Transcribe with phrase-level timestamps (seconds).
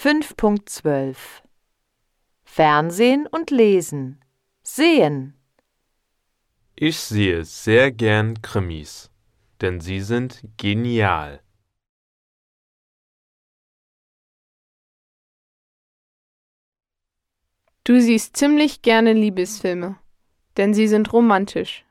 [0.00, 1.16] 5.12
[2.44, 4.24] Fernsehen und Lesen.
[4.62, 5.34] Sehen.
[6.76, 9.10] Ich sehe sehr gern Krimis,
[9.60, 11.42] denn sie sind genial.
[17.82, 19.98] Du siehst ziemlich gerne Liebesfilme,
[20.56, 21.84] denn sie sind romantisch.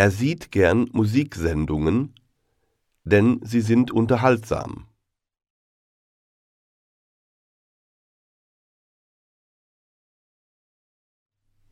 [0.00, 2.14] Er sieht gern Musiksendungen,
[3.02, 4.86] denn sie sind unterhaltsam.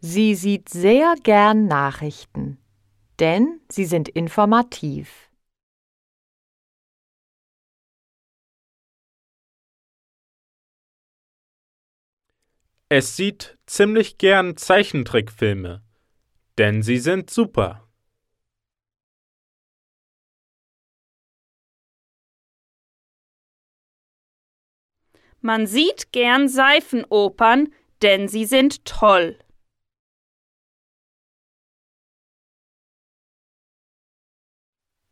[0.00, 2.58] Sie sieht sehr gern Nachrichten,
[3.20, 5.30] denn sie sind informativ.
[12.88, 15.84] Es sieht ziemlich gern Zeichentrickfilme,
[16.58, 17.85] denn sie sind super.
[25.40, 29.38] Man sieht gern Seifenopern, denn sie sind toll.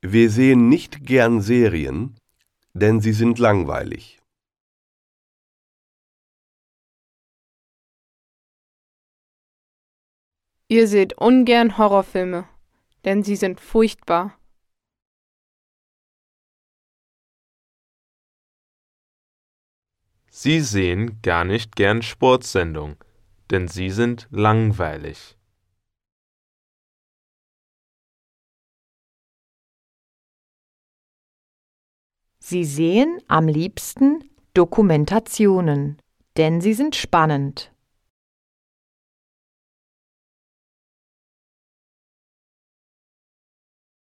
[0.02, 2.18] Wir sehen nicht gern Serien,
[2.74, 4.20] denn sie sind langweilig.
[10.68, 12.48] Ihr seht ungern Horrorfilme,
[13.04, 14.38] denn sie sind furchtbar.
[20.36, 22.96] Sie sehen gar nicht gern Sportsendungen,
[23.52, 25.38] denn sie sind langweilig.
[32.40, 35.98] Sie sehen am liebsten Dokumentationen,
[36.36, 37.73] denn sie sind spannend.